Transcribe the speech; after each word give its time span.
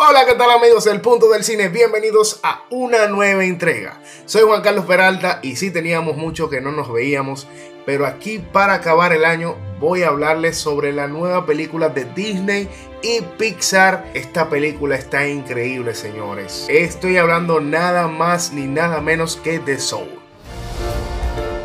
Hola, 0.00 0.24
¿qué 0.26 0.34
tal 0.34 0.48
amigos 0.52 0.84
del 0.84 1.00
Punto 1.00 1.28
del 1.28 1.42
Cine? 1.42 1.70
Bienvenidos 1.70 2.38
a 2.44 2.62
una 2.70 3.08
nueva 3.08 3.44
entrega. 3.44 4.00
Soy 4.26 4.42
Juan 4.42 4.62
Carlos 4.62 4.86
Peralta 4.86 5.40
y 5.42 5.56
sí 5.56 5.72
teníamos 5.72 6.16
mucho 6.16 6.48
que 6.48 6.60
no 6.60 6.70
nos 6.70 6.92
veíamos, 6.92 7.48
pero 7.84 8.06
aquí 8.06 8.38
para 8.38 8.74
acabar 8.74 9.12
el 9.12 9.24
año 9.24 9.56
voy 9.80 10.04
a 10.04 10.10
hablarles 10.10 10.56
sobre 10.56 10.92
la 10.92 11.08
nueva 11.08 11.46
película 11.46 11.88
de 11.88 12.04
Disney 12.14 12.68
y 13.02 13.22
Pixar. 13.38 14.08
Esta 14.14 14.48
película 14.48 14.94
está 14.94 15.26
increíble, 15.26 15.96
señores. 15.96 16.66
Estoy 16.68 17.16
hablando 17.16 17.60
nada 17.60 18.06
más 18.06 18.52
ni 18.52 18.68
nada 18.68 19.00
menos 19.00 19.34
que 19.34 19.58
de 19.58 19.80
Soul. 19.80 20.10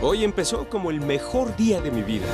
Hoy 0.00 0.24
empezó 0.24 0.66
como 0.70 0.90
el 0.90 1.02
mejor 1.02 1.54
día 1.56 1.82
de 1.82 1.90
mi 1.90 2.00
vida. 2.00 2.24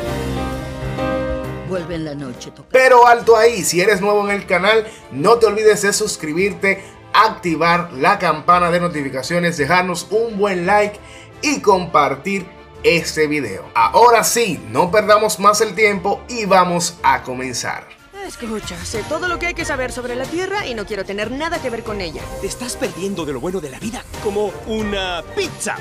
Vuelve 1.71 1.95
en 1.95 2.05
la 2.05 2.17
noche, 2.17 2.53
Pero 2.73 3.07
alto 3.07 3.37
ahí, 3.37 3.63
si 3.63 3.81
eres 3.81 4.01
nuevo 4.01 4.29
en 4.29 4.35
el 4.35 4.45
canal, 4.45 4.85
no 5.13 5.37
te 5.37 5.47
olvides 5.47 5.83
de 5.83 5.93
suscribirte, 5.93 6.85
activar 7.13 7.93
la 7.93 8.19
campana 8.19 8.73
de 8.73 8.81
notificaciones, 8.81 9.57
dejarnos 9.57 10.09
un 10.11 10.37
buen 10.37 10.67
like 10.67 10.99
y 11.43 11.61
compartir 11.61 12.45
este 12.83 13.29
video. 13.29 13.65
Ahora 13.75 14.25
sí, 14.25 14.61
no 14.71 14.91
perdamos 14.91 15.39
más 15.39 15.61
el 15.61 15.77
tiempo 15.77 16.23
y 16.29 16.45
vamos 16.45 16.99
a 17.05 17.23
comenzar. 17.23 17.87
Escucha, 18.27 18.77
sé 18.85 19.05
todo 19.09 19.29
lo 19.29 19.39
que 19.39 19.47
hay 19.47 19.55
que 19.55 19.65
saber 19.65 19.93
sobre 19.93 20.17
la 20.17 20.25
Tierra 20.25 20.67
y 20.67 20.75
no 20.75 20.87
quiero 20.87 21.05
tener 21.05 21.31
nada 21.31 21.63
que 21.63 21.71
ver 21.71 21.85
con 21.85 22.01
ella. 22.01 22.23
Te 22.41 22.49
estás 22.49 22.77
perdiendo 22.77 23.25
de 23.25 23.33
lo 23.33 23.41
bueno 23.41 23.61
de 23.61 23.71
la 23.71 23.79
vida, 23.79 24.05
como 24.25 24.53
una 24.67 25.23
pizza. 25.37 25.77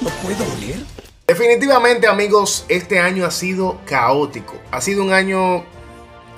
¿No 0.00 0.08
puedo 0.22 0.44
oler? 0.56 0.93
Definitivamente 1.26 2.06
amigos, 2.06 2.66
este 2.68 2.98
año 2.98 3.24
ha 3.24 3.30
sido 3.30 3.80
caótico. 3.86 4.60
Ha 4.70 4.82
sido 4.82 5.02
un 5.02 5.14
año 5.14 5.64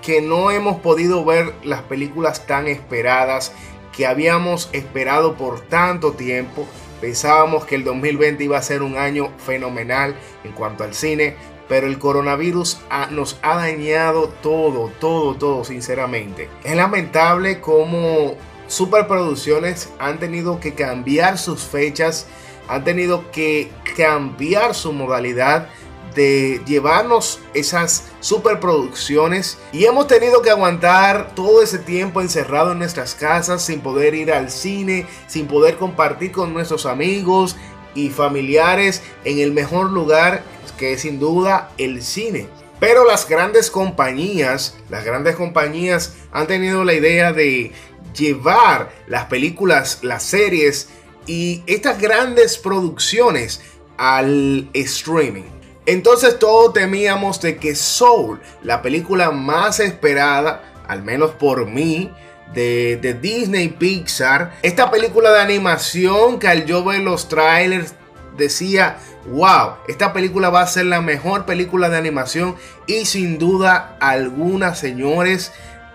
que 0.00 0.20
no 0.20 0.52
hemos 0.52 0.80
podido 0.80 1.24
ver 1.24 1.52
las 1.64 1.82
películas 1.82 2.46
tan 2.46 2.68
esperadas 2.68 3.50
que 3.96 4.06
habíamos 4.06 4.70
esperado 4.72 5.36
por 5.36 5.60
tanto 5.62 6.12
tiempo. 6.12 6.68
Pensábamos 7.00 7.64
que 7.64 7.74
el 7.74 7.82
2020 7.82 8.44
iba 8.44 8.58
a 8.58 8.62
ser 8.62 8.82
un 8.82 8.96
año 8.96 9.32
fenomenal 9.44 10.14
en 10.44 10.52
cuanto 10.52 10.84
al 10.84 10.94
cine, 10.94 11.34
pero 11.68 11.88
el 11.88 11.98
coronavirus 11.98 12.78
nos 13.10 13.40
ha 13.42 13.56
dañado 13.56 14.28
todo, 14.40 14.92
todo, 15.00 15.34
todo, 15.34 15.64
sinceramente. 15.64 16.48
Es 16.62 16.76
lamentable 16.76 17.60
cómo 17.60 18.36
superproducciones 18.68 19.88
han 19.98 20.20
tenido 20.20 20.60
que 20.60 20.74
cambiar 20.74 21.38
sus 21.38 21.62
fechas 21.62 22.28
han 22.68 22.84
tenido 22.84 23.30
que 23.30 23.70
cambiar 23.96 24.74
su 24.74 24.92
modalidad 24.92 25.68
de 26.14 26.62
llevarnos 26.66 27.40
esas 27.52 28.04
superproducciones 28.20 29.58
y 29.72 29.84
hemos 29.84 30.06
tenido 30.06 30.40
que 30.40 30.50
aguantar 30.50 31.34
todo 31.34 31.62
ese 31.62 31.78
tiempo 31.78 32.22
encerrado 32.22 32.72
en 32.72 32.78
nuestras 32.78 33.14
casas 33.14 33.62
sin 33.62 33.80
poder 33.80 34.14
ir 34.14 34.32
al 34.32 34.50
cine, 34.50 35.06
sin 35.26 35.46
poder 35.46 35.76
compartir 35.76 36.32
con 36.32 36.54
nuestros 36.54 36.86
amigos 36.86 37.56
y 37.94 38.08
familiares 38.08 39.02
en 39.24 39.38
el 39.40 39.52
mejor 39.52 39.90
lugar 39.90 40.42
que 40.76 40.92
es 40.92 41.02
sin 41.02 41.18
duda 41.18 41.70
el 41.78 42.02
cine. 42.02 42.48
Pero 42.78 43.06
las 43.06 43.28
grandes 43.28 43.70
compañías, 43.70 44.76
las 44.90 45.04
grandes 45.04 45.36
compañías 45.36 46.14
han 46.32 46.46
tenido 46.46 46.84
la 46.84 46.92
idea 46.92 47.32
de 47.32 47.72
llevar 48.14 48.90
las 49.06 49.26
películas, 49.26 50.00
las 50.02 50.22
series 50.22 50.88
y 51.26 51.62
estas 51.66 52.00
grandes 52.00 52.58
producciones 52.58 53.60
al 53.96 54.68
streaming. 54.72 55.44
Entonces 55.86 56.38
todos 56.38 56.72
temíamos 56.72 57.40
de 57.40 57.56
que 57.58 57.74
Soul, 57.74 58.40
la 58.62 58.82
película 58.82 59.30
más 59.30 59.78
esperada, 59.80 60.62
al 60.88 61.02
menos 61.02 61.30
por 61.32 61.66
mí, 61.66 62.10
de, 62.52 62.96
de, 62.96 63.14
Disney 63.14 63.68
Pixar. 63.68 64.52
Esta 64.62 64.90
película 64.90 65.32
de 65.32 65.40
animación 65.40 66.38
que 66.38 66.48
al 66.48 66.64
yo 66.64 66.84
ver 66.84 67.00
los 67.00 67.28
trailers 67.28 67.94
decía, 68.36 68.98
wow, 69.30 69.74
esta 69.88 70.12
película 70.12 70.50
va 70.50 70.62
a 70.62 70.66
ser 70.66 70.86
la 70.86 71.00
mejor 71.00 71.44
película 71.44 71.88
de 71.88 71.96
animación 71.96 72.56
y 72.86 73.06
sin 73.06 73.38
duda 73.38 73.96
alguna, 74.00 74.74
señores, 74.74 75.52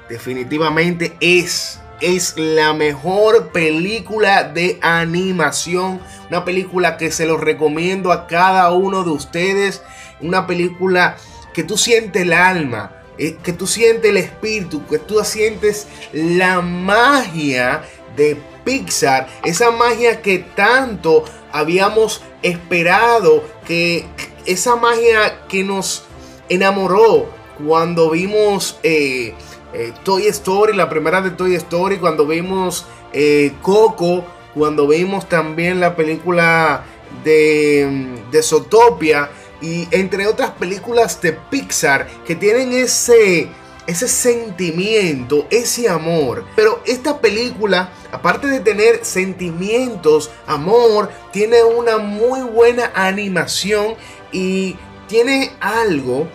definitivamente 0.10 1.16
es 1.20 1.80
es 2.02 2.36
la 2.38 2.74
mejor 2.74 3.50
película 3.50 4.44
de 4.44 4.80
animación. 4.82 6.02
Una 6.30 6.44
película 6.44 6.98
que 6.98 7.12
se 7.12 7.26
los 7.26 7.40
recomiendo 7.40 8.12
a 8.12 8.28
cada 8.28 8.72
uno 8.72 9.04
de 9.04 9.12
ustedes. 9.12 9.82
Una 10.20 10.48
película 10.48 11.18
que 11.54 11.64
tú 11.64 11.78
sientes 11.78 12.24
el 12.24 12.34
alma, 12.34 12.92
eh, 13.18 13.38
que 13.44 13.54
tú 13.54 13.68
sientes 13.68 14.10
el 14.10 14.18
espíritu, 14.18 14.86
que 14.88 14.98
tú 14.98 15.24
sientes 15.24 15.88
la 16.12 16.62
magia 16.62 17.84
de 18.16 18.38
Pixar. 18.64 19.28
Esa 19.44 19.72
magia 19.72 20.22
que 20.22 20.40
tanto 20.40 21.24
habíamos 21.52 22.22
esperado. 22.42 23.44
Que 23.66 24.06
esa 24.46 24.76
magia 24.76 25.46
que 25.48 25.64
nos 25.64 26.06
enamoró 26.50 27.30
cuando 27.64 28.10
vimos... 28.10 28.80
Eh, 28.84 29.34
eh, 29.74 29.94
Toy 30.04 30.28
Story, 30.28 30.76
la 30.76 30.90
primera 30.90 31.22
de 31.22 31.32
Toy 31.32 31.56
Story, 31.56 31.98
cuando 31.98 32.26
vimos 32.26 32.86
eh, 33.14 33.54
Coco, 33.62 34.26
cuando 34.54 34.88
vimos 34.88 35.28
también 35.30 35.80
la 35.80 35.96
película 35.96 36.84
de, 37.24 38.20
de 38.32 38.44
Zootopia 38.44 39.30
y 39.62 39.88
entre 39.92 40.28
otras 40.28 40.52
películas 40.52 41.22
de 41.22 41.34
Pixar 41.34 42.08
que 42.26 42.36
tienen 42.36 42.74
ese, 42.74 43.48
ese 43.88 44.08
sentimiento, 44.08 45.48
ese 45.50 45.88
amor. 45.88 46.46
Pero 46.56 46.82
esta 46.86 47.20
película, 47.20 47.92
aparte 48.12 48.48
de 48.48 48.60
tener 48.60 49.06
sentimientos, 49.06 50.32
amor, 50.48 51.12
tiene 51.32 51.64
una 51.64 51.98
muy 51.98 52.42
buena 52.42 52.92
animación 52.94 53.96
y 54.32 54.76
tiene 55.08 55.52
algo 55.60 56.28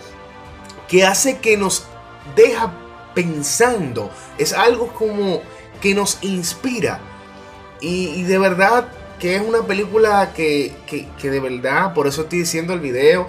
que 0.88 1.04
hace 1.04 1.38
que 1.38 1.56
nos 1.56 1.86
deja 2.36 2.72
pensando. 3.16 4.10
Es 4.38 4.52
algo 4.52 4.88
como 4.92 5.40
que 5.80 5.94
nos 5.94 6.22
inspira. 6.22 7.00
Y, 7.80 8.22
de 8.22 8.38
verdad 8.38 8.88
que 9.18 9.36
es 9.36 9.42
una 9.42 9.62
película 9.62 10.32
que, 10.34 10.72
que, 10.86 11.08
que, 11.18 11.30
de 11.30 11.40
verdad, 11.40 11.94
por 11.94 12.06
eso 12.06 12.22
estoy 12.22 12.40
diciendo 12.40 12.74
el 12.74 12.80
video, 12.80 13.26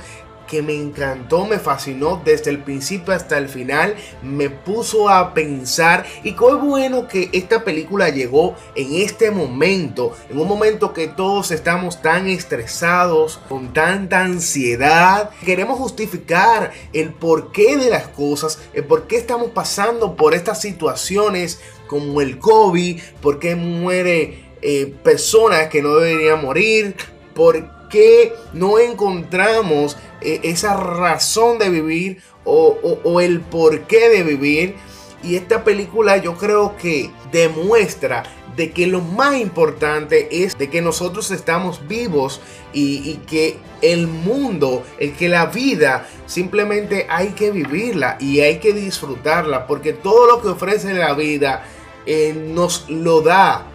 que 0.48 0.62
me 0.62 0.74
encantó, 0.74 1.46
me 1.46 1.60
fascinó 1.60 2.22
desde 2.24 2.50
el 2.50 2.60
principio 2.60 3.14
hasta 3.14 3.38
el 3.38 3.50
final, 3.50 3.96
me 4.24 4.50
puso 4.50 5.10
a 5.10 5.34
pensar 5.34 6.06
y 6.24 6.34
qué 6.34 6.54
bueno 6.54 7.08
que 7.08 7.30
esta 7.34 7.64
película 7.64 8.10
llegó 8.10 8.56
en 8.76 8.96
este 8.96 9.32
momento, 9.32 10.14
en 10.30 10.40
un 10.40 10.48
momento 10.48 10.94
que 10.94 11.08
todos 11.08 11.52
estamos 11.52 12.02
tan 12.02 12.28
estresados, 12.28 13.40
con 13.50 13.74
tanta 13.74 14.22
ansiedad, 14.22 15.30
queremos 15.46 15.78
justificar 15.78 16.72
el 16.94 17.14
porqué 17.14 17.78
de 17.78 17.90
las 17.90 18.08
cosas, 18.08 18.60
el 18.74 18.86
por 18.86 19.08
qué 19.08 19.18
estamos 19.18 19.52
pasando 19.52 20.16
por 20.16 20.34
estas 20.34 20.62
situaciones 20.62 21.60
como 21.88 22.22
el 22.22 22.40
COVID, 22.40 23.02
por 23.22 23.40
qué 23.40 23.56
muere 23.56 24.46
eh, 24.62 24.94
personas 25.04 25.68
que 25.68 25.82
no 25.82 25.96
deberían 25.96 26.42
morir, 26.42 26.96
por 27.34 27.78
qué 27.90 28.34
no 28.54 28.80
encontramos 28.80 29.98
esa 30.22 30.76
razón 30.76 31.60
de 31.60 31.70
vivir 31.70 32.22
o, 32.44 33.22
el 33.22 33.42
porqué 33.42 34.10
de 34.10 34.24
vivir. 34.24 34.76
Y 35.24 35.36
esta 35.36 35.64
película 35.64 36.18
yo 36.18 36.36
creo 36.38 36.78
que 36.78 37.10
demuestra 37.32 38.24
de 38.56 38.72
que 38.72 38.88
lo 38.88 39.02
más 39.02 39.38
importante 39.38 40.44
es 40.44 40.58
de 40.58 40.70
que 40.70 40.82
nosotros 40.82 41.30
estamos 41.32 41.88
vivos 41.88 42.42
y, 42.74 43.16
que 43.28 43.58
el 43.82 44.08
mundo, 44.08 44.84
el 45.00 45.14
que 45.16 45.30
la 45.30 45.48
vida 45.48 46.08
simplemente 46.26 47.06
hay 47.10 47.30
que 47.30 47.52
vivirla 47.52 48.18
y 48.20 48.40
hay 48.40 48.58
que 48.58 48.74
disfrutarla 48.74 49.68
porque 49.68 49.94
todo 49.94 50.28
lo 50.28 50.42
que 50.42 50.50
ofrece 50.50 50.94
la 50.94 51.14
vida 51.14 51.64
eh, 52.06 52.34
nos 52.34 52.90
lo 52.90 53.22
da. 53.22 53.66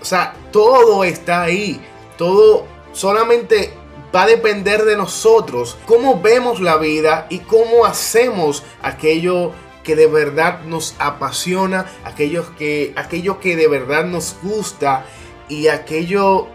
O 0.00 0.04
sea, 0.04 0.34
todo 0.50 1.04
está 1.04 1.42
ahí. 1.42 1.80
Todo 2.16 2.66
solamente 2.92 3.72
va 4.14 4.22
a 4.22 4.26
depender 4.26 4.84
de 4.84 4.96
nosotros 4.96 5.76
cómo 5.86 6.20
vemos 6.20 6.60
la 6.60 6.76
vida 6.76 7.26
y 7.30 7.40
cómo 7.40 7.84
hacemos 7.84 8.62
aquello 8.82 9.52
que 9.82 9.96
de 9.96 10.06
verdad 10.06 10.62
nos 10.64 10.94
apasiona, 10.98 11.86
aquello 12.04 12.54
que, 12.56 12.92
aquello 12.96 13.40
que 13.40 13.56
de 13.56 13.68
verdad 13.68 14.04
nos 14.04 14.36
gusta 14.42 15.04
y 15.48 15.68
aquello 15.68 16.48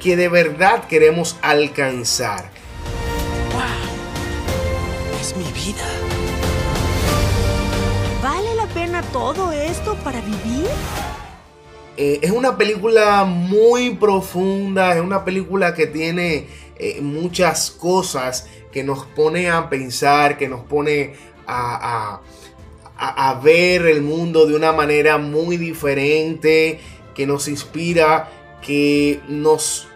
que 0.00 0.16
de 0.16 0.28
verdad 0.28 0.84
queremos 0.84 1.36
alcanzar. 1.42 2.50
¡Wow! 3.52 5.20
Es 5.20 5.36
mi 5.36 5.44
vida. 5.52 5.84
¿Vale 8.22 8.54
la 8.54 8.66
pena 8.66 9.02
todo 9.12 9.52
esto 9.52 9.94
para 9.96 10.20
vivir? 10.20 10.68
Eh, 12.00 12.20
es 12.22 12.30
una 12.30 12.56
película 12.56 13.24
muy 13.24 13.96
profunda, 13.96 14.94
es 14.94 15.00
una 15.00 15.24
película 15.24 15.74
que 15.74 15.88
tiene 15.88 16.46
eh, 16.76 17.00
muchas 17.00 17.72
cosas 17.72 18.46
que 18.70 18.84
nos 18.84 19.04
pone 19.04 19.50
a 19.50 19.68
pensar, 19.68 20.38
que 20.38 20.46
nos 20.46 20.60
pone 20.60 21.14
a, 21.48 22.20
a, 22.96 23.40
ver 23.42 23.86
el 23.86 24.02
mundo 24.02 24.46
de 24.46 24.54
una 24.54 24.72
manera 24.72 25.18
muy 25.18 25.56
diferente, 25.56 26.78
que 27.16 27.26
nos 27.26 27.48
inspira, 27.48 28.30
que 28.64 29.18
nos 29.26 29.88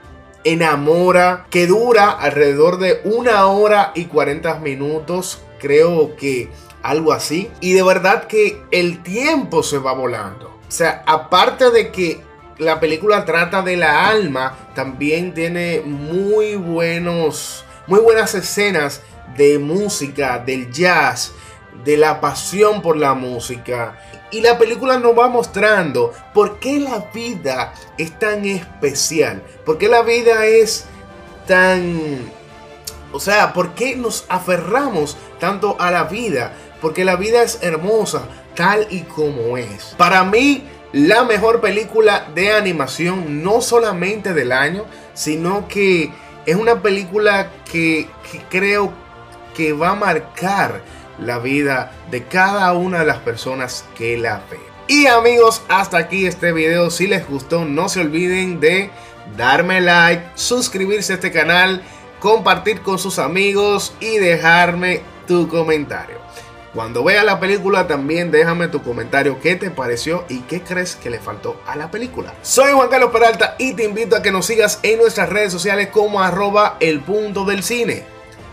enamora, 0.42 1.46
que 1.50 1.68
dura 1.68 2.10
alrededor 2.10 2.80
de 2.80 3.00
una 3.04 3.46
hora 3.46 3.92
y 3.94 4.06
40 4.06 4.58
minutos, 4.58 5.40
creo 5.60 6.16
que 6.16 6.48
algo 6.82 7.12
así. 7.12 7.48
Y 7.60 7.74
de 7.74 7.84
verdad 7.84 8.26
que 8.26 8.60
el 8.72 9.04
tiempo 9.04 9.62
se 9.62 9.78
va 9.78 9.92
volando. 9.92 10.51
O 10.72 10.74
sea, 10.74 11.02
aparte 11.06 11.70
de 11.70 11.92
que 11.92 12.22
la 12.56 12.80
película 12.80 13.26
trata 13.26 13.60
de 13.60 13.76
la 13.76 14.08
alma, 14.08 14.56
también 14.74 15.34
tiene 15.34 15.82
muy 15.84 16.56
buenos, 16.56 17.62
muy 17.86 18.00
buenas 18.00 18.34
escenas 18.34 19.02
de 19.36 19.58
música, 19.58 20.38
del 20.38 20.72
jazz, 20.72 21.32
de 21.84 21.98
la 21.98 22.22
pasión 22.22 22.80
por 22.80 22.96
la 22.96 23.12
música. 23.12 24.00
Y 24.30 24.40
la 24.40 24.56
película 24.56 24.98
nos 24.98 25.12
va 25.12 25.28
mostrando 25.28 26.14
por 26.32 26.58
qué 26.58 26.80
la 26.80 27.04
vida 27.12 27.74
es 27.98 28.18
tan 28.18 28.46
especial, 28.46 29.42
por 29.66 29.76
qué 29.76 29.88
la 29.88 30.00
vida 30.00 30.46
es 30.46 30.86
tan... 31.46 32.32
O 33.12 33.20
sea, 33.20 33.52
por 33.52 33.74
qué 33.74 33.94
nos 33.94 34.24
aferramos 34.30 35.18
tanto 35.38 35.76
a 35.78 35.90
la 35.90 36.04
vida, 36.04 36.54
porque 36.80 37.04
la 37.04 37.16
vida 37.16 37.42
es 37.42 37.58
hermosa 37.60 38.22
tal 38.54 38.86
y 38.90 39.00
como 39.02 39.56
es. 39.56 39.94
Para 39.96 40.24
mí, 40.24 40.64
la 40.92 41.24
mejor 41.24 41.60
película 41.60 42.28
de 42.34 42.52
animación, 42.52 43.42
no 43.42 43.60
solamente 43.60 44.34
del 44.34 44.52
año, 44.52 44.84
sino 45.14 45.66
que 45.68 46.10
es 46.44 46.56
una 46.56 46.82
película 46.82 47.50
que, 47.70 48.08
creo 48.50 48.92
que 49.54 49.72
va 49.72 49.90
a 49.90 49.94
marcar 49.94 50.82
la 51.18 51.38
vida 51.38 51.92
de 52.10 52.24
cada 52.24 52.72
una 52.72 53.00
de 53.00 53.06
las 53.06 53.18
personas 53.18 53.84
que 53.96 54.18
la 54.18 54.42
ve. 54.50 54.58
Y 54.88 55.06
amigos, 55.06 55.62
hasta 55.68 55.98
aquí 55.98 56.26
este 56.26 56.52
video. 56.52 56.90
Si 56.90 57.06
les 57.06 57.26
gustó, 57.28 57.64
no 57.64 57.88
se 57.88 58.00
olviden 58.00 58.60
de 58.60 58.90
darme 59.36 59.80
like, 59.80 60.24
suscribirse 60.34 61.12
a 61.12 61.16
este 61.16 61.30
canal, 61.30 61.82
compartir 62.18 62.82
con 62.82 62.98
sus 62.98 63.18
amigos 63.18 63.94
y 64.00 64.18
dejarme 64.18 65.00
tu 65.26 65.48
comentario. 65.48 66.16
Cuando 66.74 67.04
veas 67.04 67.24
la 67.24 67.38
película 67.38 67.86
también 67.86 68.30
déjame 68.30 68.68
tu 68.68 68.82
comentario 68.82 69.38
qué 69.40 69.56
te 69.56 69.70
pareció 69.70 70.24
y 70.28 70.40
qué 70.40 70.62
crees 70.62 70.96
que 70.96 71.10
le 71.10 71.18
faltó 71.18 71.60
a 71.66 71.76
la 71.76 71.90
película. 71.90 72.34
Soy 72.42 72.72
Juan 72.72 72.88
Carlos 72.88 73.10
Peralta 73.12 73.56
y 73.58 73.74
te 73.74 73.84
invito 73.84 74.16
a 74.16 74.22
que 74.22 74.32
nos 74.32 74.46
sigas 74.46 74.78
en 74.82 74.98
nuestras 74.98 75.28
redes 75.28 75.52
sociales 75.52 75.88
como 75.88 76.22
arroba 76.22 76.76
el 76.80 77.00
punto 77.00 77.44
del 77.44 77.62
cine 77.62 78.04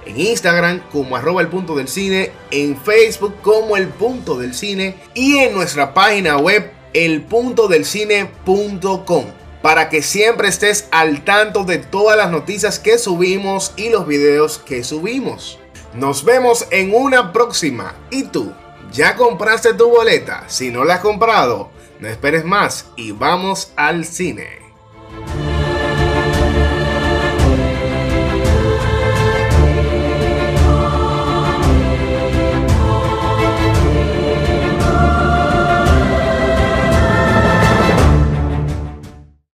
en 0.05 0.19
Instagram 0.19 0.81
como 0.91 1.15
arroba 1.15 1.41
el 1.41 1.47
punto 1.47 1.75
del 1.75 1.87
cine, 1.87 2.31
en 2.51 2.79
Facebook 2.81 3.35
como 3.41 3.77
el 3.77 3.87
punto 3.87 4.37
del 4.37 4.53
cine 4.55 4.97
y 5.13 5.37
en 5.37 5.53
nuestra 5.53 5.93
página 5.93 6.37
web 6.37 6.73
elpuntodelcine.com 6.93 9.25
para 9.61 9.89
que 9.89 10.01
siempre 10.01 10.47
estés 10.47 10.87
al 10.91 11.23
tanto 11.23 11.63
de 11.63 11.77
todas 11.77 12.17
las 12.17 12.31
noticias 12.31 12.79
que 12.79 12.97
subimos 12.97 13.73
y 13.75 13.89
los 13.89 14.07
videos 14.07 14.57
que 14.57 14.83
subimos. 14.83 15.59
Nos 15.93 16.23
vemos 16.23 16.67
en 16.69 16.93
una 16.93 17.33
próxima. 17.33 17.95
¿Y 18.11 18.25
tú? 18.25 18.53
¿Ya 18.91 19.15
compraste 19.15 19.73
tu 19.73 19.89
boleta? 19.89 20.43
Si 20.47 20.69
no 20.69 20.83
la 20.83 20.95
has 20.95 20.99
comprado, 20.99 21.71
no 21.99 22.07
esperes 22.07 22.45
más 22.45 22.91
y 22.95 23.11
vamos 23.11 23.71
al 23.75 24.05
cine. 24.05 24.68